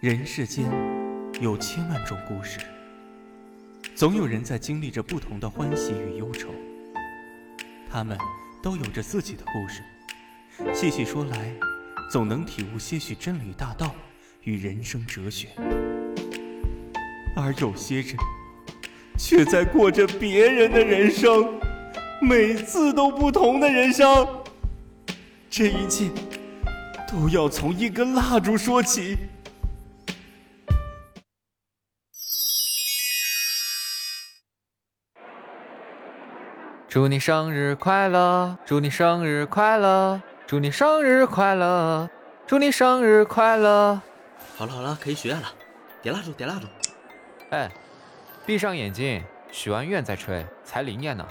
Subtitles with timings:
[0.00, 0.64] 人世间
[1.40, 2.60] 有千万种故事，
[3.96, 6.50] 总有人在经历着不同的欢喜与忧愁。
[7.90, 8.16] 他们
[8.62, 9.82] 都有着自己的故事，
[10.72, 11.52] 细细说来，
[12.12, 13.92] 总能体悟些许真理大道
[14.44, 15.48] 与人生哲学。
[17.34, 18.14] 而有些人，
[19.18, 21.58] 却在过着别人的人生，
[22.22, 24.28] 每次都不同的人生。
[25.50, 26.08] 这一切，
[27.10, 29.16] 都要从一根蜡烛说起。
[36.98, 38.58] 祝你生日快乐！
[38.66, 40.20] 祝你生日快乐！
[40.48, 42.10] 祝你生日快乐！
[42.44, 44.02] 祝你生日快乐！
[44.56, 45.46] 好了好了，可以许愿了，
[46.02, 46.66] 点蜡烛点蜡烛。
[47.50, 47.70] 哎，
[48.44, 49.22] 闭上眼睛，
[49.52, 51.24] 许完愿再吹，才灵验呢。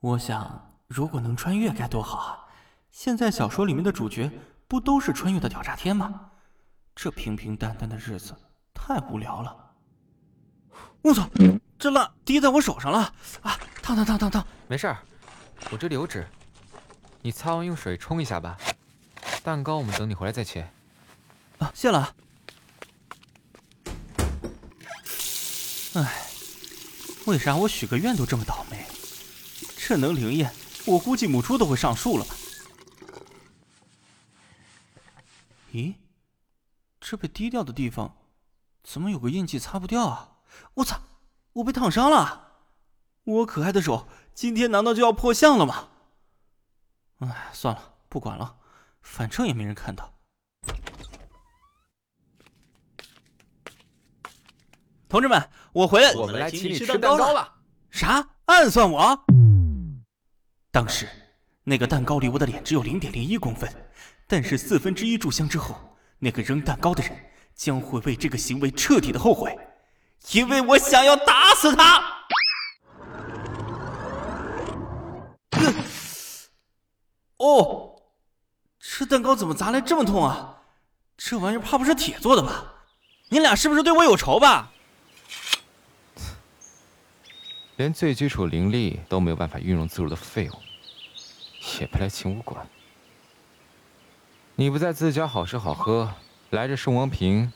[0.00, 2.46] 我想，如果能穿越该多好啊！
[2.90, 4.30] 现在小说里面的主角
[4.66, 6.30] 不都是穿越的屌炸天吗？
[6.94, 8.34] 这平平淡淡的日子
[8.72, 9.54] 太无聊了。
[11.02, 11.28] 我操，
[11.78, 13.00] 这蜡滴在我手上了
[13.42, 13.58] 啊！
[13.82, 14.46] 烫烫烫烫烫！
[14.68, 14.98] 没事儿，
[15.70, 16.26] 我这里有纸，
[17.22, 18.58] 你擦完用水冲一下吧。
[19.44, 20.68] 蛋糕我们等你回来再切。
[21.58, 22.14] 啊，谢了。
[25.94, 26.26] 哎，
[27.26, 28.84] 为啥我许个愿都这么倒霉？
[29.76, 30.52] 这能灵验，
[30.84, 32.34] 我估计母猪都会上树了吧？
[35.72, 35.94] 咦，
[37.00, 38.16] 这被滴掉的地方，
[38.82, 40.38] 怎么有个印记擦不掉啊？
[40.74, 41.00] 我操，
[41.52, 42.42] 我被烫伤了！
[43.24, 45.88] 我可爱的手，今天难道就要破相了吗？
[47.20, 48.56] 哎，算了，不管了，
[49.00, 50.12] 反正也没人看到。
[55.08, 57.54] 同志们，我回来，我们来请你吃蛋糕了。
[57.90, 58.28] 啥？
[58.44, 59.24] 暗算我？
[60.70, 61.08] 当时
[61.64, 63.72] 那个蛋糕离我的脸只有零点零一公分，
[64.26, 67.18] 但是四分之一炷香之后，那个扔蛋糕的人
[67.54, 69.58] 将会为这个行为彻底的后悔，
[70.32, 72.15] 因为我想要打死他。
[77.38, 77.96] 哦，
[78.78, 80.60] 这蛋糕怎么砸来这么痛啊？
[81.16, 82.72] 这玩意儿怕不是铁做的吧？
[83.28, 84.70] 你俩是不是对我有仇吧？
[87.76, 90.54] 连最基础灵力都没有办法运用自如的废物，
[91.80, 92.66] 也配来请我管？
[94.54, 96.14] 你不在自家好吃好喝，
[96.50, 97.52] 来这圣王坪，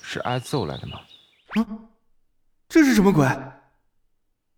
[0.00, 1.00] 是挨揍来的吗？
[1.54, 1.88] 嗯，
[2.68, 3.28] 这是什么鬼？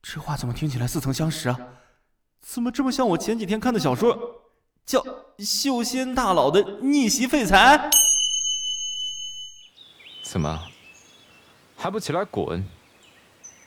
[0.01, 1.59] 这话怎么听起来似曾相识啊？
[2.47, 4.43] 怎么这么像我前几天看的小说？
[4.85, 5.03] 叫
[5.39, 7.89] 修仙大佬的逆袭废材，
[10.23, 10.69] 怎么
[11.75, 12.63] 还不起来滚？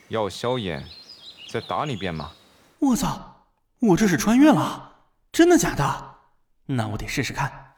[0.10, 0.88] 要我萧炎
[1.52, 2.34] 再打你一遍吗？
[2.78, 3.48] 我操！
[3.80, 4.94] 我这是穿越了，
[5.32, 6.16] 真的假的？
[6.68, 7.74] 那我得试试看。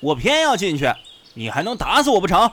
[0.00, 0.92] 我偏要进去，
[1.34, 2.40] 你还能打死我不成？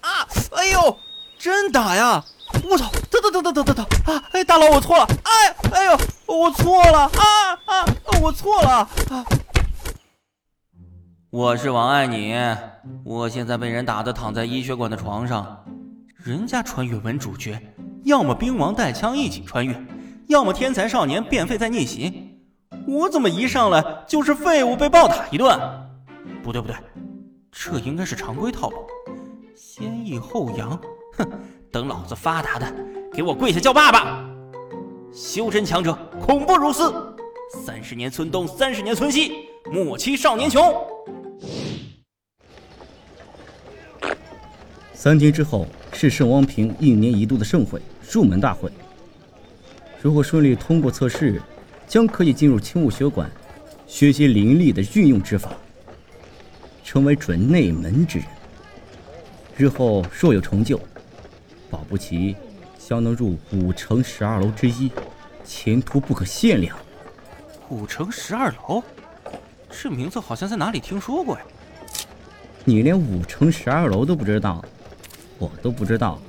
[0.00, 0.26] 啊！
[0.52, 0.98] 哎呦，
[1.44, 2.24] 真打呀！
[2.70, 2.90] 我操！
[3.10, 4.24] 等等等等等等等啊！
[4.32, 5.06] 哎，大佬，我错了！
[5.24, 7.00] 哎，哎呦，我错了！
[7.00, 7.84] 啊啊！
[8.22, 8.70] 我错了！
[9.10, 9.26] 啊！
[11.28, 12.34] 我是王爱你，
[13.04, 15.62] 我现在被人打的躺在医学馆的床上。
[16.16, 17.60] 人家穿越文主角，
[18.04, 19.78] 要么兵王带枪一起穿越，
[20.28, 22.40] 要么天才少年变废再逆袭。
[22.86, 25.60] 我怎么一上来就是废物被暴打一顿？
[26.42, 26.74] 不对不对，
[27.52, 28.78] 这应该是常规套路，
[29.54, 30.80] 先抑后扬。
[31.18, 31.30] 哼！
[31.70, 32.74] 等老子发达的，
[33.12, 34.24] 给我跪下叫爸爸！
[35.12, 36.92] 修真强者恐怖如斯，
[37.64, 39.32] 三十年村东，三十年村西，
[39.70, 40.74] 莫欺少年穷。
[44.92, 48.70] 三天之后是圣王平一年一度的盛会——入门大会。
[50.00, 51.40] 如果顺利通过测试，
[51.86, 53.30] 将可以进入青雾学馆，
[53.86, 55.50] 学习灵力的运用之法，
[56.82, 58.26] 成为准内门之人。
[59.56, 60.80] 日后若有成就，
[61.74, 62.36] 保不齐，
[62.78, 64.92] 将能入五城十二楼之一，
[65.44, 66.76] 前途不可限量。
[67.68, 68.80] 五城十二楼，
[69.68, 71.42] 这名字好像在哪里听说过呀？
[72.64, 74.64] 你连五城十二楼都不知道，
[75.36, 76.20] 我都不知道，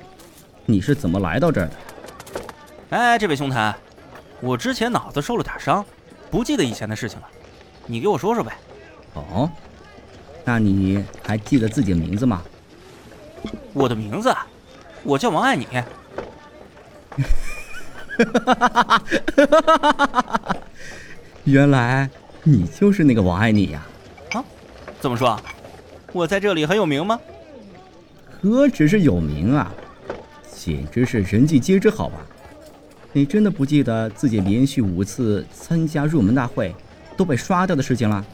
[0.65, 1.74] 你是怎么来到这儿的？
[2.89, 3.75] 哎，这位兄台，
[4.41, 5.86] 我之前脑子受了点伤，
[6.31, 7.27] 不记得以前的事情了，
[7.86, 8.57] 你给我说说呗。
[9.13, 9.48] 哦，
[10.44, 12.41] 那你还记得自己的名字吗？
[13.74, 14.36] 我的名字。
[15.05, 15.67] 我叫王爱你。
[21.45, 22.09] 原来
[22.43, 23.85] 你就是那个王爱你呀！
[24.31, 24.43] 啊？
[24.99, 25.39] 怎么说？
[26.11, 27.19] 我在这里很有名吗？
[28.41, 29.71] 何止是有名啊，
[30.51, 32.17] 简直是人尽皆知，好吧？
[33.13, 36.73] 你真的不记得自己连续五次参加入门大会
[37.15, 38.25] 都被刷掉的事情了？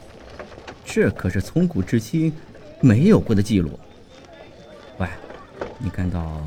[0.84, 2.32] 这可是从古至今
[2.80, 3.78] 没有过的记录。
[4.98, 5.06] 喂，
[5.78, 6.40] 你看到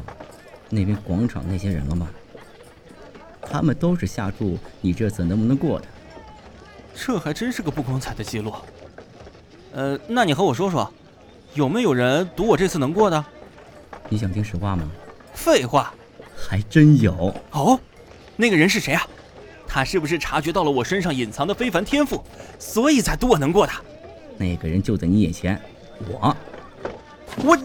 [0.75, 2.07] 那边广场那些人了吗？
[3.41, 5.85] 他们都是下注你这次能不能过的。
[6.93, 8.53] 这还真是个不光彩的记录。
[9.71, 10.91] 呃，那你和我说说，
[11.53, 13.25] 有没有人赌我这次能过的？
[14.09, 14.89] 你想听实话吗？
[15.33, 15.93] 废话，
[16.35, 17.33] 还真有。
[17.51, 17.79] 哦，
[18.35, 19.07] 那个人是谁啊？
[19.67, 22.23] 他是不是察觉到了我身上隐藏的非凡天赋，
[22.57, 23.73] 所以才赌我能过的？
[24.37, 25.61] 那个人就在你眼前，
[26.07, 26.35] 我。
[27.43, 27.57] 我，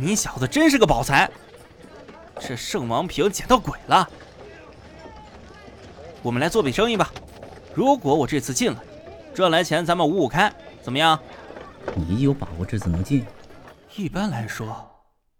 [0.00, 1.30] 你小子真是个宝才！
[2.40, 4.08] 这圣王瓶捡到鬼了。
[6.22, 7.10] 我们来做笔生意吧。
[7.74, 8.82] 如果我这次进了，
[9.34, 10.52] 赚来钱咱们五五开，
[10.82, 11.18] 怎么样？
[11.94, 13.24] 你有把握这次能进？
[13.96, 14.88] 一般来说，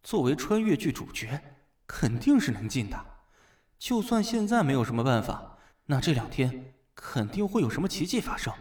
[0.02, 1.40] 作为穿越剧主角，
[1.86, 2.96] 肯定是能进的。
[3.78, 8.52] 就算现在没有什么办法，那这两天肯定会有什么奇迹发生。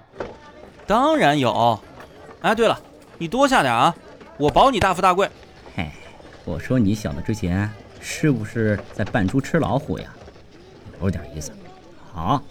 [0.86, 1.80] 当然有。
[2.42, 2.80] 哎，对了，
[3.18, 3.96] 你多下点啊，
[4.38, 5.30] 我保你大富大贵。
[5.76, 5.92] 嘿，
[6.46, 7.70] 我说你小子之前
[8.10, 10.06] 是不是在扮猪吃老虎呀？
[11.02, 11.52] 有点意思。
[12.14, 12.42] 好，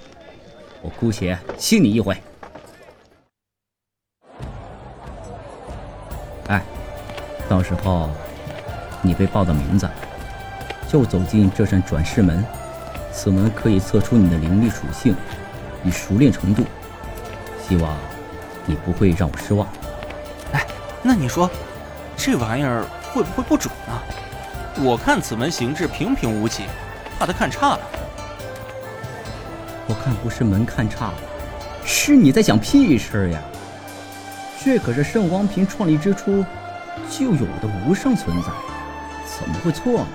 [0.82, 2.14] 我姑且信你一回。
[6.48, 6.62] 哎，
[7.48, 8.10] 到时候
[9.00, 9.88] 你被报的名字，
[10.90, 12.44] 就走进这扇转世门。
[13.10, 15.16] 此门可以测出你的灵力属性
[15.84, 16.64] 与熟练程度。
[17.66, 17.96] 希望
[18.66, 19.66] 你不会让我失望。
[20.52, 20.66] 哎，
[21.02, 21.50] 那你说，
[22.14, 24.02] 这玩意儿会不会不准呢？
[24.78, 26.64] 我看此门形制平平无奇，
[27.18, 27.80] 怕他看差了。
[29.88, 31.14] 我看不是门看差了，
[31.84, 33.40] 是你在想屁事呀！
[34.62, 36.44] 这可是圣王瓶创立之初
[37.08, 38.48] 就有的无上存在，
[39.24, 40.06] 怎么会错呢？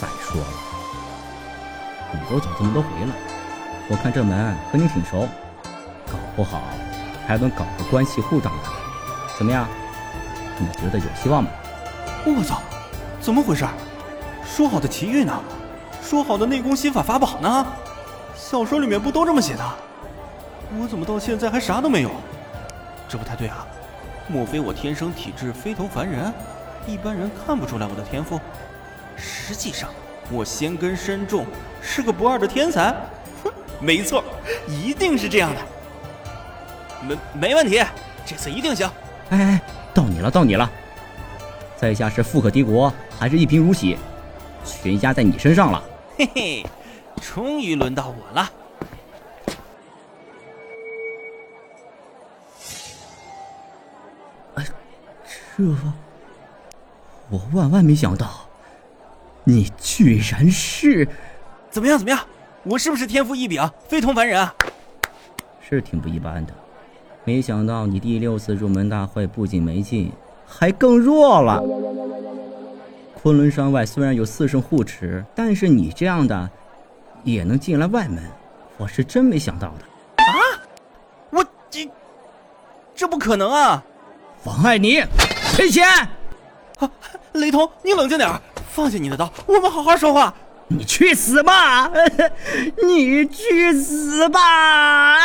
[0.00, 0.48] 再说了。
[2.12, 3.12] 你都走这么多回了，
[3.88, 5.28] 我看这门和你挺熟，
[6.06, 6.62] 搞不好
[7.26, 8.68] 还能搞个关系户长的，
[9.36, 9.66] 怎么样？
[10.58, 11.50] 你觉得有希望吗？
[12.24, 12.60] 我操，
[13.28, 13.66] 怎么回事？
[14.42, 15.38] 说好的奇遇呢？
[16.02, 17.66] 说好的内功心法法宝呢？
[18.34, 19.62] 小说里面不都这么写的？
[20.80, 22.10] 我怎么到现在还啥都没有？
[23.06, 23.66] 这不太对啊！
[24.28, 26.32] 莫非我天生体质非同凡人，
[26.86, 28.40] 一般人看不出来我的天赋？
[29.14, 29.90] 实际上。
[30.32, 31.44] 我仙根深重，
[31.82, 32.96] 是个不二的天才。
[33.44, 34.24] 哼，没错，
[34.66, 35.60] 一定是这样的。
[37.02, 37.84] 没没问题，
[38.24, 38.90] 这次一定行。
[39.28, 39.60] 哎哎，
[39.92, 40.70] 到你了，到你了！
[41.80, 43.96] 在下是富可敌国，还是一贫如洗？
[44.64, 45.82] 全压在你身上了。
[46.16, 46.66] 嘿嘿，
[47.22, 48.50] 终于轮到我了。
[54.56, 54.66] 哎，
[55.56, 55.64] 这
[57.30, 58.28] 我万万没想到。
[59.44, 61.08] 你居然是，
[61.70, 61.96] 怎么样？
[61.96, 62.20] 怎么样？
[62.64, 64.52] 我是不是天赋异禀，非同凡人啊？
[65.60, 66.52] 是挺不一般的。
[67.24, 70.12] 没想到你第六次入门大会不仅没进，
[70.48, 71.62] 还更弱了。
[73.20, 76.48] 昆仑山外虽然有四圣护持，但是你这样的
[77.22, 78.24] 也能进来外门，
[78.78, 79.84] 我是真没想到的。
[80.24, 80.32] 啊！
[81.30, 81.88] 我这
[82.94, 83.84] 这不可能啊！
[84.42, 85.02] 妨碍你，
[85.54, 85.86] 赔钱！
[86.78, 86.90] 啊，
[87.32, 88.30] 雷同，你冷静点。
[88.70, 90.32] 放下你的刀，我们好好说话。
[90.68, 91.90] 你去死吧！
[92.84, 95.18] 你去死吧！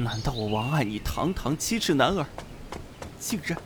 [0.00, 2.24] 难道我王爱你堂堂七尺男儿，
[3.18, 3.58] 竟然……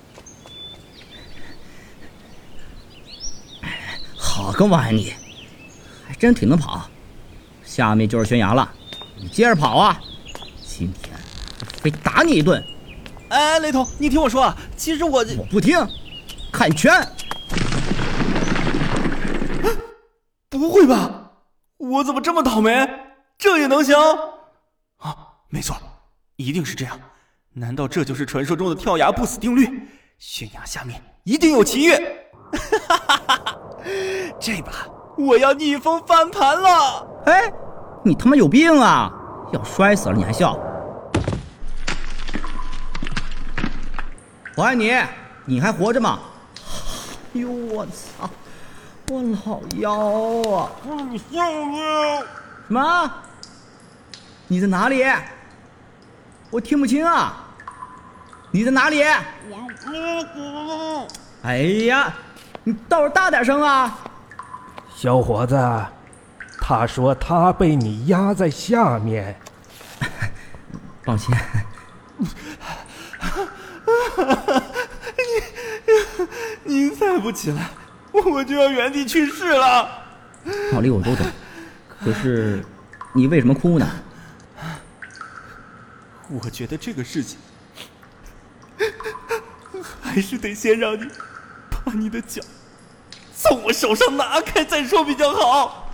[4.17, 5.13] 好个王爱你，
[6.07, 6.89] 还真挺能跑。
[7.63, 8.73] 下面就是悬崖了，
[9.17, 10.01] 你接着跑啊！
[10.63, 11.15] 今天
[11.83, 12.65] 非打你一顿！
[13.29, 15.23] 哎，雷同，你听我说啊，其实我……
[15.37, 15.79] 我不听，
[16.51, 17.07] 看拳！
[20.49, 21.31] 不会吧？
[21.77, 22.89] 我怎么这么倒霉？
[23.37, 23.95] 这也能行？
[24.97, 25.17] 啊，
[25.49, 25.77] 没错，
[26.37, 26.99] 一定是这样。
[27.53, 29.89] 难道这就是传说中的跳崖不死定律？
[30.19, 31.93] 悬崖下面一定有奇遇！
[32.53, 33.59] 哈哈哈哈
[34.39, 34.73] 这把
[35.19, 37.07] 我要逆风翻盘了！
[37.27, 37.53] 哎。
[38.05, 39.13] 你他妈有病啊！
[39.53, 40.59] 要摔死了你还笑？
[44.57, 44.93] 我爱你，
[45.45, 46.19] 你还活着吗？
[47.35, 48.29] 哎呦我操！
[49.09, 49.93] 我老腰
[50.51, 50.71] 啊！
[51.11, 51.25] 你什
[52.69, 53.13] 么？
[54.49, 55.05] 你在哪里？
[56.53, 57.47] 我听不清啊！
[58.51, 59.03] 你在哪里？
[61.43, 61.57] 哎
[61.89, 62.13] 呀，
[62.63, 63.99] 你倒是大点声啊！
[64.95, 65.59] 小伙子。
[66.65, 69.35] 他说他被你压在下面，
[71.05, 71.37] 抱歉。
[76.67, 77.71] 你你再不起来，
[78.13, 79.89] 我就要原地去世了。
[80.71, 81.27] 道理我都懂，
[82.05, 82.63] 可是
[83.15, 83.89] 你为什么哭呢？
[86.41, 87.39] 我觉得这个事情
[90.01, 91.07] 还是得先让你
[91.71, 92.43] 把你的脚
[93.35, 95.93] 从我手上拿开再说比较好。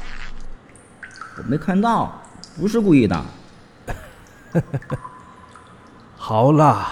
[1.38, 2.22] 我没看到，
[2.58, 3.24] 不是故意的。
[6.16, 6.88] 好了，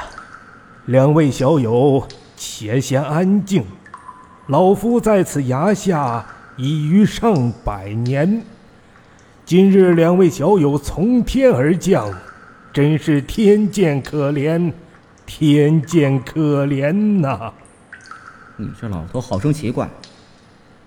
[0.87, 3.65] 两位小友，且先安静。
[4.47, 6.25] 老夫在此崖下
[6.57, 8.45] 已逾上百年，
[9.45, 12.15] 今日两位小友从天而降，
[12.77, 14.71] 真是天见可怜，
[15.25, 16.93] 天见可怜
[17.23, 17.51] 呐！
[18.59, 19.89] 你这老头好生奇怪，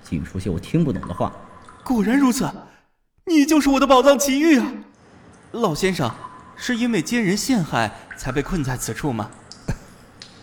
[0.04, 1.34] 净说些我听不懂的话。
[1.84, 2.48] 果然如此，
[3.26, 4.72] 你就是我的宝藏奇遇啊！
[5.54, 6.14] 老先生，
[6.56, 9.32] 是因为奸人陷害才被困在此处吗？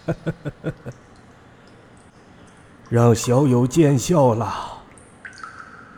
[2.90, 4.82] 让小友见笑了。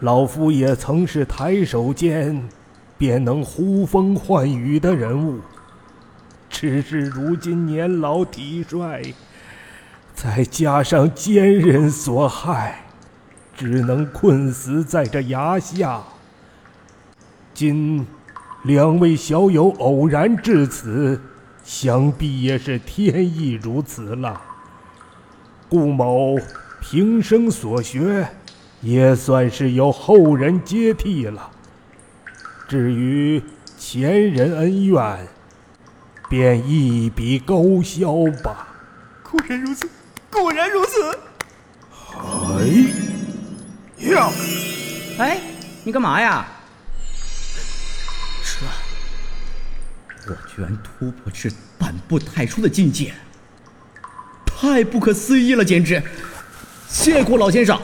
[0.01, 2.47] 老夫也曾是抬手间
[2.99, 5.39] 便能呼风唤雨的人物，
[6.51, 9.15] 只是如今年老体衰，
[10.15, 12.85] 再加上奸人所害，
[13.57, 16.03] 只能困死在这崖下。
[17.55, 18.05] 今
[18.65, 21.21] 两位小友偶然至此，
[21.63, 24.43] 想必也是天意如此了。
[25.69, 26.37] 顾某。
[26.81, 28.29] 平生所学，
[28.83, 31.51] 也算是有后人接替了。
[32.69, 33.43] 至于
[33.79, 35.27] 前人恩怨，
[36.29, 38.69] 便一笔勾销吧。
[39.23, 39.89] 果然如此，
[40.31, 41.19] 果然如此。
[43.99, 44.31] 哎，呀！
[45.19, 45.41] 哎，
[45.83, 46.47] 你干嘛呀？
[48.45, 48.67] 这，
[50.31, 53.15] 我居然突破至半步太初的境界，
[54.45, 56.03] 太不可思议了，简直！
[56.87, 57.81] 谢过老先生。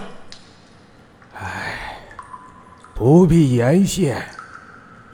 [1.38, 2.00] 唉，
[2.94, 4.22] 不必言谢，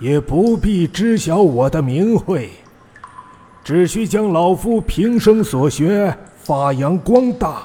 [0.01, 2.51] 也不必知晓我的名讳，
[3.63, 7.65] 只需将老夫平生所学发扬光大，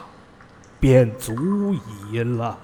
[0.77, 1.73] 便足
[2.11, 2.59] 矣了。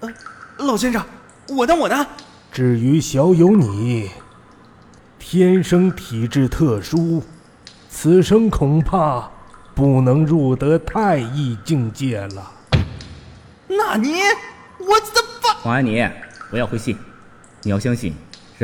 [0.00, 0.08] 呃，
[0.56, 1.04] 老先生，
[1.50, 1.76] 我呢？
[1.76, 2.06] 我呢？
[2.50, 4.08] 至于小友你，
[5.18, 7.22] 天生体质特殊，
[7.90, 9.30] 此生恐怕
[9.74, 12.50] 不能入得太乙境界了。
[13.68, 14.14] 那你，
[14.78, 15.60] 我怎么？
[15.64, 16.08] 王安妮，
[16.48, 16.96] 不要灰心，
[17.62, 18.14] 你要相信，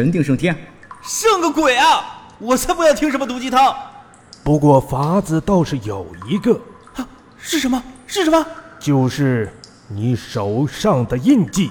[0.00, 0.56] 人定胜天。
[1.02, 2.26] 胜个鬼啊！
[2.38, 3.74] 我才不要听什么毒鸡汤。
[4.42, 6.58] 不过法子倒是有一个。
[6.96, 7.06] 啊，
[7.38, 7.82] 是什么？
[8.06, 8.44] 是什么？
[8.78, 9.52] 就是
[9.88, 11.70] 你手上的印记。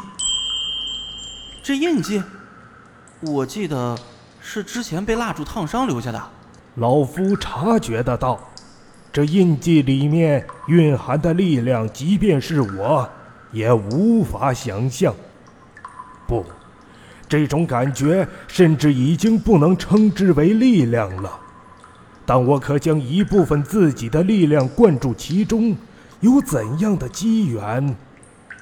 [1.64, 2.24] 这印记，
[3.22, 3.98] 我记得
[4.40, 6.22] 是之前被蜡烛烫伤留下的。
[6.76, 8.40] 老夫察觉得到，
[9.12, 13.10] 这印记里面蕴含的力量，即便是我。
[13.52, 15.12] 也无法想象，
[16.28, 16.46] 不，
[17.30, 21.40] 这种感觉甚至已经不能称之为力量了。
[22.26, 25.78] 但我可将一部分自己的力量灌注其中，
[26.20, 27.96] 有怎样的机缘，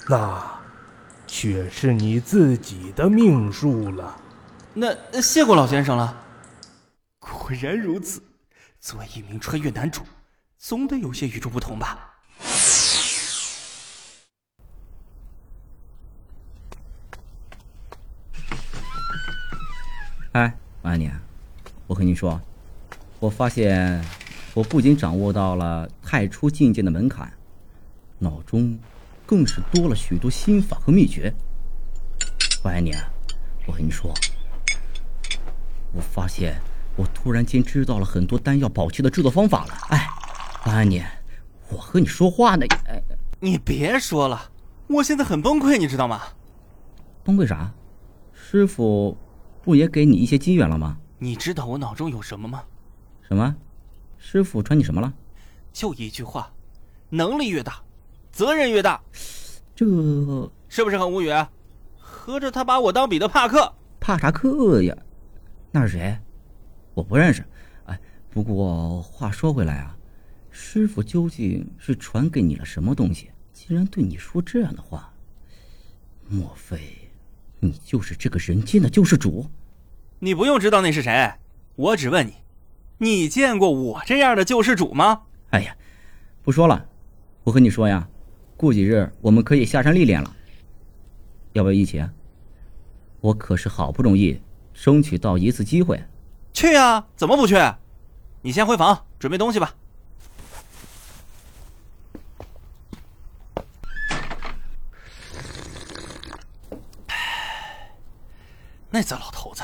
[0.07, 0.41] 那
[1.25, 4.15] 却是你自己的命数了。
[4.74, 6.24] 那谢过老先生了。
[7.19, 8.21] 果然如此，
[8.79, 10.01] 作为一名穿越男主，
[10.57, 12.13] 总得有些与众不同吧。
[20.38, 21.10] 哎，王安妮，
[21.88, 22.39] 我和你说，
[23.20, 24.00] 我发现
[24.53, 27.34] 我不仅掌握到了太初境界的门槛，
[28.20, 28.77] 脑中
[29.25, 31.34] 更是多了许多心法和秘诀。
[32.63, 32.94] 王安妮，
[33.65, 34.13] 我和你说，
[35.91, 36.62] 我发现
[36.96, 39.74] 我突然间知道了很多丹药宝器的制作方法了。
[39.89, 40.08] 哎，
[40.67, 41.03] 王安妮，
[41.70, 43.01] 我和你说话呢，哎，
[43.39, 44.51] 你别说了，
[44.86, 46.22] 我现在很崩溃，你知道吗？
[47.24, 47.72] 崩溃啥？
[48.36, 49.17] 师傅。
[49.67, 50.97] 不也给你一些机缘了吗？
[51.19, 52.63] 你知道我脑中有什么吗？
[53.27, 53.53] 什么？
[54.17, 55.13] 师傅传你什么了？
[55.74, 56.50] 就一句话：
[57.09, 57.83] 能力越大，
[58.31, 59.03] 责任越大。
[59.75, 59.86] 这
[60.69, 61.29] 是不是很无语？
[61.97, 63.74] 合着他把我当彼得帕克？
[64.00, 64.95] 帕查克呀？
[65.69, 66.17] 那是谁？
[66.93, 67.43] 我不认识。
[67.88, 69.97] 哎，不过话说回来啊，
[70.50, 73.29] 师傅究竟是传给你了什么东西？
[73.51, 75.12] 竟然对你说这样的话？
[76.29, 77.06] 莫非？
[77.59, 79.49] 你就是这个人间的救世主？
[80.19, 81.33] 你不用知道那是谁，
[81.75, 82.33] 我只问你，
[82.99, 85.23] 你见过我这样的救世主吗？
[85.49, 85.75] 哎呀，
[86.43, 86.87] 不说了，
[87.43, 88.07] 我和你说呀，
[88.55, 90.35] 过几日我们可以下山历练了，
[91.53, 92.03] 要不要一起？
[93.21, 94.39] 我可是好不容易
[94.73, 95.99] 争取到一次机会。
[96.53, 97.55] 去呀，怎么不去？
[98.41, 99.73] 你先回房准备东西吧。
[108.98, 109.62] 那糟老头子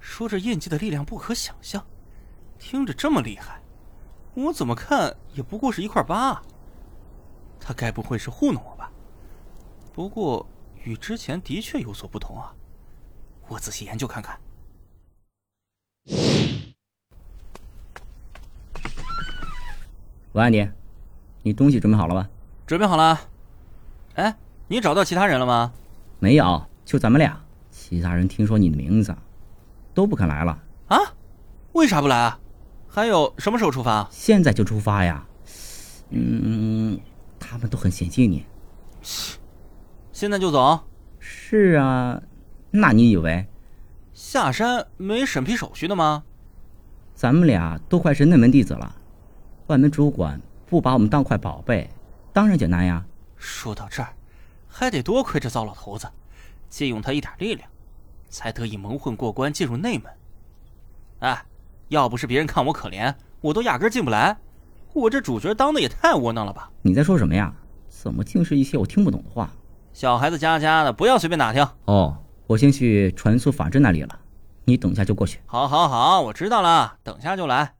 [0.00, 1.82] 说这印记的力量不可想象，
[2.58, 3.58] 听着这么厉害，
[4.34, 6.42] 我怎么看也不过是一块疤。
[7.58, 8.92] 他该不会是糊弄我吧？
[9.94, 10.46] 不过
[10.84, 12.54] 与之前的确有所不同啊，
[13.48, 14.38] 我仔细研究看看。
[20.32, 20.68] 喂，安迪，
[21.42, 22.28] 你东西准备好了吧？
[22.66, 23.18] 准备好了。
[24.16, 24.36] 哎，
[24.68, 25.72] 你找到其他人了吗？
[26.18, 27.42] 没有，就咱们俩。
[27.88, 29.14] 其他人听说你的名字，
[29.94, 30.60] 都不肯来了。
[30.88, 30.98] 啊？
[31.74, 32.40] 为啥不来啊？
[32.88, 34.08] 还有什么时候出发？
[34.10, 35.24] 现在就出发呀。
[36.10, 36.98] 嗯，
[37.38, 38.44] 他们都很嫌弃你。
[40.10, 40.80] 现在就走？
[41.20, 42.20] 是啊，
[42.72, 43.46] 那你以为
[44.12, 46.24] 下山没审批手续的吗？
[47.14, 48.96] 咱们俩都快是内门弟子了。
[49.68, 51.88] 外门主管不把我们当块宝贝，
[52.32, 53.06] 当然简单呀。
[53.36, 54.08] 说到这儿，
[54.66, 56.08] 还得多亏这糟老头子，
[56.68, 57.68] 借用他一点力量，
[58.28, 60.12] 才得以蒙混过关进入内门。
[61.20, 61.44] 哎，
[61.88, 64.36] 要不是别人看我可怜，我都压根进不来。
[64.92, 66.70] 我这主角当的也太窝囊了吧？
[66.82, 67.54] 你在说什么呀？
[67.88, 69.50] 怎么尽是一些我听不懂的话？
[69.92, 71.66] 小孩子家家的，不要随便打听。
[71.86, 72.16] 哦，
[72.46, 74.18] 我先去传速法阵那里了，
[74.64, 75.40] 你等下就过去。
[75.46, 77.72] 好，好，好，我知道了，等下就来。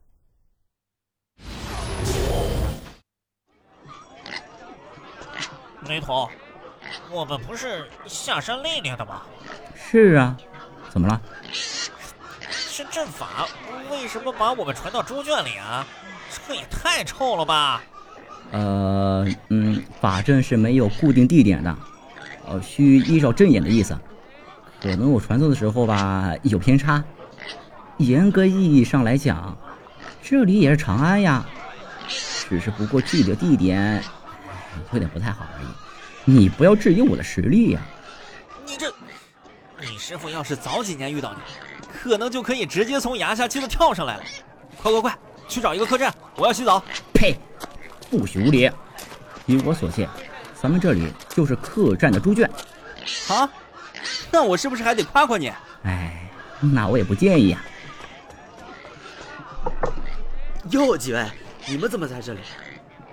[5.89, 6.29] 雷头，
[7.13, 9.23] 我们不是下山历练的吗？
[9.89, 10.37] 是啊，
[10.91, 11.21] 怎么了？
[11.53, 13.47] 是阵法，
[13.91, 15.87] 为什么把我们传到猪圈里啊？
[16.47, 17.83] 这也太臭了吧！
[18.51, 21.77] 呃，嗯，法阵是没有固定地点的，
[22.47, 23.97] 呃，需依照阵眼的意思。
[24.83, 27.03] 可能我传送的时候吧有偏差。
[27.99, 29.57] 严格意义上来讲，
[30.23, 31.47] 这里也是长安呀，
[32.49, 34.03] 只是不过距离地点
[34.93, 35.67] 有点不太好而已。
[36.25, 37.81] 你不要质疑我的实力呀！
[38.67, 38.93] 你这，
[39.81, 41.41] 你师傅要是早几年遇到你，
[41.93, 44.23] 可能就可以直接从崖下梯子跳上来了。
[44.81, 46.83] 快快快，去找一个客栈，我要洗澡。
[47.13, 47.37] 呸！
[48.11, 48.71] 不许无礼！
[49.47, 50.09] 依我所见，
[50.61, 52.51] 咱们这里就是客栈的猪圈。
[53.29, 53.49] 啊？
[54.31, 55.53] 那我是不是还得夸夸你？
[55.83, 57.63] 哎，那我也不介意呀。
[60.71, 61.25] 哟，几位，
[61.67, 62.41] 你们怎么在这里？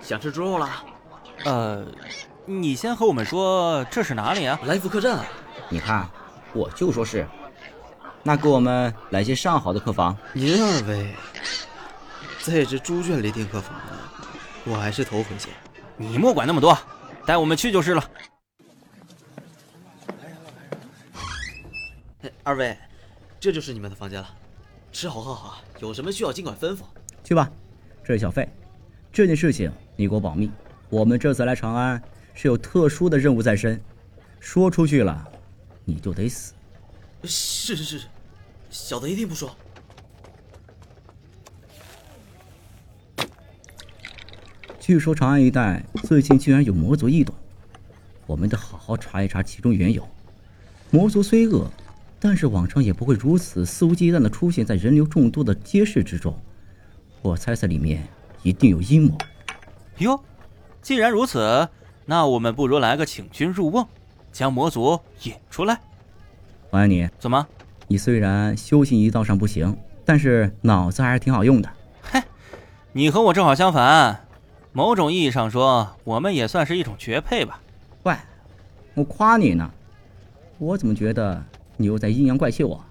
[0.02, 0.70] 想吃猪肉了？
[1.46, 1.86] 呃，
[2.46, 4.60] 你先和我们说这是哪里啊？
[4.64, 5.26] 来福客栈啊！
[5.70, 6.08] 你看，
[6.54, 7.28] 我就说是。
[8.24, 10.18] 那给我们来些上好的客房。
[10.32, 11.14] 您二位
[12.42, 13.76] 在这猪圈里订客房，
[14.64, 15.50] 我还是头回见。
[15.98, 16.78] 你莫管那么多，
[17.26, 18.04] 带我们去就是了。
[22.44, 22.78] 二位，
[23.40, 24.28] 这就是你们的房间了，
[24.92, 26.80] 吃好喝好，有什么需要尽管吩咐。
[27.24, 27.50] 去吧，
[28.04, 28.48] 这是小费。
[29.12, 30.50] 这件事情你给我保密。
[30.90, 32.02] 我们这次来长安
[32.34, 33.82] 是有特殊的任务在身，
[34.40, 35.30] 说出去了，
[35.86, 36.54] 你就得死。
[37.24, 38.02] 是是是，
[38.70, 39.56] 小的一定不说。
[44.80, 47.34] 据说长安一带最近居然有魔族异动，
[48.26, 50.06] 我们得好好查一查其中缘由。
[50.92, 51.72] 魔族虽恶，
[52.20, 56.38] 但是往常也不会如此肆无忌惮的出现在人流众多的街市之中。
[57.22, 58.06] 我猜测里面
[58.42, 59.18] 一定有阴谋。
[60.00, 60.22] 哟，
[60.82, 61.70] 既然如此，
[62.06, 63.88] 那我们不如来个请君入瓮，
[64.34, 65.80] 将魔族引出来。
[66.72, 67.48] 王安妮，怎么？
[67.88, 71.70] 你虽然修行一道上不行，但是脑子还是挺好用的。
[72.02, 72.22] 嘿，
[72.92, 74.26] 你和我正好相反。
[74.72, 77.62] 某种意义上说，我们也算是一种绝配吧。
[78.02, 78.16] 喂，
[78.96, 79.70] 我夸你呢，
[80.58, 81.44] 我怎么觉得
[81.78, 82.84] 你又在阴阳怪气我？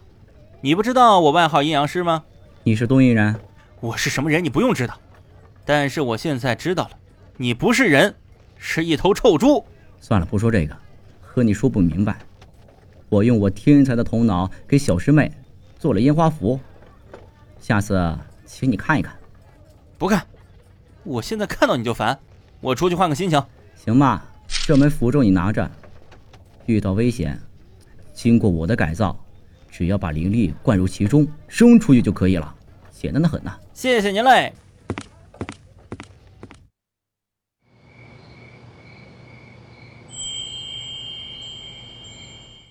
[0.61, 2.23] 你不知道我外号阴阳师吗？
[2.63, 3.35] 你是东瀛人，
[3.81, 4.95] 我是什么人你不用知道，
[5.65, 6.91] 但是我现在知道了，
[7.39, 8.15] 你不是人，
[8.57, 9.67] 是一头臭猪。
[9.99, 10.77] 算了，不说这个，
[11.35, 12.19] 和你说不明白。
[13.09, 15.33] 我用我天才的头脑给小师妹
[15.79, 16.61] 做了烟花符，
[17.59, 18.15] 下次
[18.45, 19.17] 请你看一看。
[19.97, 20.23] 不看。
[21.05, 22.19] 我现在看到你就烦，
[22.61, 23.43] 我出去换个心情，
[23.75, 24.29] 行吧？
[24.67, 25.71] 这枚符咒你拿着，
[26.67, 27.41] 遇到危险，
[28.13, 29.19] 经过我的改造，
[29.71, 32.55] 只要把灵力灌入其中，扔出去就可以了，
[32.91, 33.59] 简单的很呐。
[33.73, 34.53] 谢谢您嘞。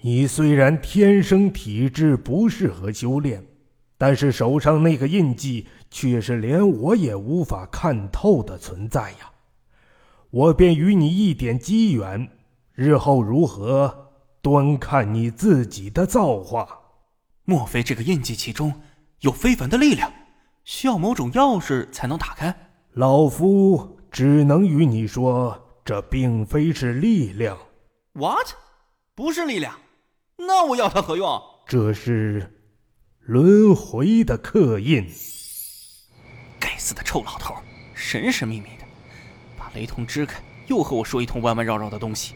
[0.01, 3.45] 你虽然天生体质不适合修炼，
[3.97, 5.67] 但是手上那个印记。
[5.93, 9.29] 却是连我也无法看透的存在呀！
[10.29, 12.29] 我便与你一点机缘，
[12.73, 16.65] 日后如何，端看你自己的造化。
[17.43, 18.73] 莫非这个印记其中
[19.19, 20.09] 有非凡的力量，
[20.63, 22.55] 需要某种钥匙才能打开？
[22.93, 27.57] 老夫只能与你说，这并非是力量。
[28.13, 28.47] What？
[29.13, 29.77] 不是力量？
[30.47, 31.41] 那我要它何用？
[31.67, 32.51] 这是
[33.19, 35.07] 轮回的刻印。
[36.59, 37.55] 该死的臭老头，
[37.93, 38.85] 神神秘秘的，
[39.57, 42.35] 把雷同支开，又和我说一通弯弯绕绕的东西，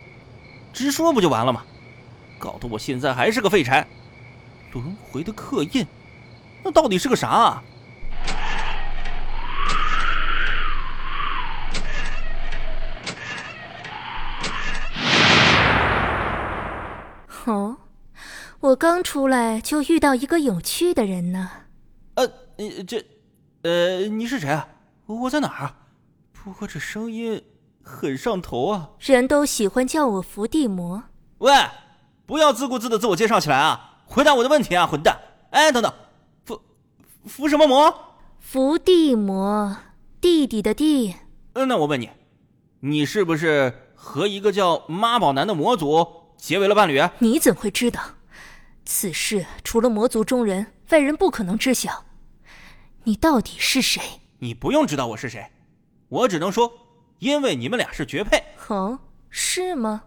[0.72, 1.65] 直说不就完了吗？
[2.38, 3.88] 搞得我现在还是个废柴。
[4.72, 5.86] 轮回的刻印，
[6.63, 7.63] 那到底是个啥啊？
[17.46, 17.78] 哦，
[18.75, 21.49] 我刚出来就遇到一个有趣的人呢。
[22.15, 22.27] 呃，
[22.85, 23.05] 这，
[23.61, 24.67] 呃，你是谁啊？
[25.05, 25.77] 我在哪儿啊？
[26.33, 27.41] 不过这声音
[27.81, 28.89] 很上头啊。
[28.99, 31.01] 人都喜欢叫我伏地魔。
[31.38, 31.53] 喂，
[32.25, 34.01] 不要自顾自的自我介绍起来啊！
[34.07, 35.17] 回答我的问题啊，混蛋！
[35.51, 35.93] 哎，等等，
[36.43, 36.61] 伏
[37.25, 38.17] 伏什么魔？
[38.41, 39.73] 伏地魔，
[40.19, 41.15] 弟弟的弟。
[41.53, 42.09] 嗯，那我问你，
[42.81, 46.05] 你是不是和一个叫妈宝男的魔族？
[46.35, 47.01] 结为了伴侣？
[47.19, 48.01] 你怎会知道？
[48.86, 52.06] 此事除了魔族中人，外人不可能知晓。
[53.04, 54.02] 你到底是谁？
[54.39, 55.52] 你不用知道我是谁，
[56.08, 56.71] 我只能说，
[57.19, 58.43] 因为你们俩是绝配。
[58.67, 60.04] 哦，是吗？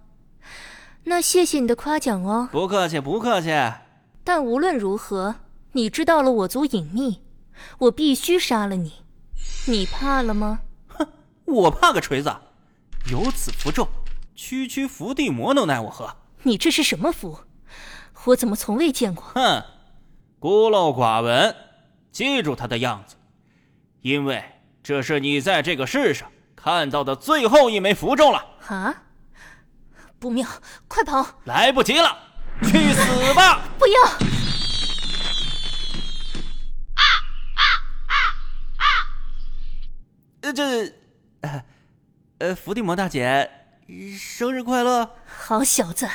[1.04, 2.48] 那谢谢你的夸奖哦。
[2.52, 3.50] 不客气，不客气。
[4.22, 5.36] 但无论如何，
[5.72, 7.22] 你知道了我族隐秘，
[7.78, 8.92] 我必须杀了你。
[9.66, 10.60] 你怕了吗？
[10.88, 11.06] 哼，
[11.46, 12.34] 我怕个锤子！
[13.10, 13.88] 有此符咒。
[14.34, 16.14] 区区伏地魔能奈我何？
[16.44, 17.40] 你这是什么符？
[18.24, 19.24] 我怎么从未见过？
[19.34, 19.64] 哼，
[20.38, 21.54] 孤陋寡闻。
[22.10, 23.16] 记住他的样子，
[24.00, 24.44] 因为
[24.82, 28.44] 这是你在这个世上看到的最后一枚符咒了。
[28.66, 29.02] 啊！
[30.18, 30.48] 不妙，
[30.88, 31.24] 快跑！
[31.44, 32.18] 来不及了，
[32.64, 33.62] 去死吧！
[33.78, 34.02] 不要！
[36.94, 37.02] 啊
[37.54, 37.62] 啊
[38.08, 38.12] 啊
[38.78, 38.82] 啊！
[40.40, 40.92] 呃，这，
[42.38, 43.48] 呃，伏地魔大姐。
[44.18, 45.16] 生日快乐！
[45.24, 46.06] 好小子，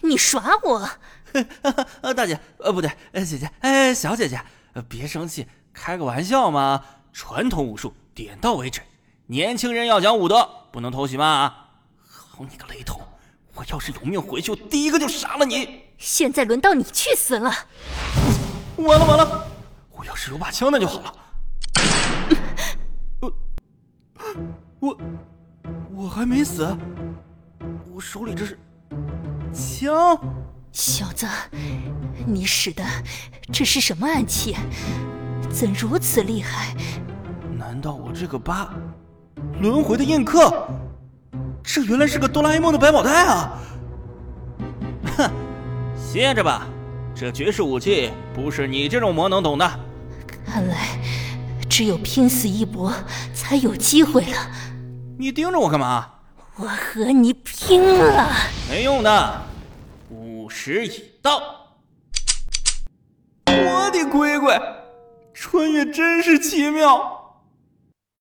[0.00, 0.90] 你耍我！
[2.14, 2.90] 大姐，呃，不对，
[3.24, 4.40] 姐姐，哎，小姐姐，
[4.88, 6.82] 别生气，开个玩笑嘛。
[7.12, 8.80] 传统武术，点到为止。
[9.26, 11.52] 年轻人要讲武德，不能偷袭嘛。
[12.08, 13.00] 好你个雷同，
[13.54, 15.82] 我要是有命回去，我第一个就杀了你。
[15.98, 17.52] 现在轮到你去死了！
[18.76, 19.46] 完了完了，
[19.90, 21.14] 我要是有把枪那就好了。
[23.20, 23.32] 我
[24.78, 24.98] 我
[25.94, 26.76] 我还没死。
[27.92, 28.58] 我手里这是
[29.52, 30.18] 枪，
[30.72, 31.26] 小子，
[32.26, 32.84] 你使的
[33.52, 34.56] 这是什么暗器？
[35.50, 36.74] 怎如此厉害？
[37.58, 38.72] 难道我这个疤，
[39.60, 40.68] 轮回的印刻？
[41.62, 43.58] 这原来是个哆啦 A 梦的百宝袋啊！
[45.16, 45.30] 哼，
[45.96, 46.66] 歇着吧，
[47.14, 49.80] 这绝世武器不是你这种魔能懂的。
[50.46, 50.98] 看来
[51.68, 52.92] 只有拼死一搏
[53.34, 54.50] 才有机会了。
[55.18, 56.06] 你盯着我干嘛？
[56.56, 58.28] 我和你拼了！
[58.68, 59.49] 没用的，午
[60.50, 61.78] 时已到。
[63.46, 64.60] 我的乖乖，
[65.32, 67.19] 穿越真是奇妙。